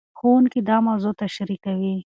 ښوونکي 0.17 0.59
دا 0.69 0.77
موضوع 0.87 1.13
تشريح 1.21 1.59
کوي. 1.65 1.95